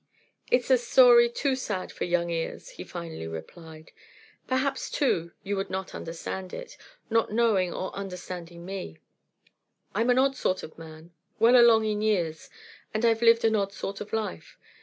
"It 0.49 0.61
is 0.63 0.71
a 0.71 0.77
story 0.79 1.29
too 1.29 1.55
sad 1.55 1.91
for 1.91 2.05
young 2.05 2.31
ears," 2.31 2.69
he 2.69 2.83
finally 2.83 3.27
replied. 3.27 3.91
"Perhaps, 4.47 4.89
too, 4.89 5.31
you 5.43 5.55
would 5.55 5.69
not 5.69 5.93
understand 5.93 6.55
it, 6.55 6.75
not 7.11 7.31
knowing 7.31 7.71
or 7.71 7.95
understanding 7.95 8.65
me. 8.65 8.97
I'm 9.93 10.09
an 10.09 10.17
odd 10.17 10.35
sort 10.35 10.63
of 10.63 10.75
man, 10.79 11.11
well 11.37 11.55
along 11.55 11.85
in 11.85 12.01
years, 12.01 12.49
and 12.95 13.05
I've 13.05 13.21
lived 13.21 13.45
an 13.45 13.55
odd 13.55 13.73
sort 13.73 14.01
of 14.01 14.11
life. 14.11 14.57